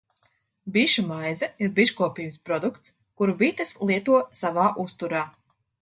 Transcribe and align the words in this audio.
Bišu 0.77 1.03
maize 1.09 1.49
ir 1.65 1.75
biškopības 1.81 2.39
produkts, 2.49 2.97
kuru 3.21 3.39
bites 3.45 3.79
lieto 3.91 4.21
savā 4.45 4.69
uzturā. 4.89 5.27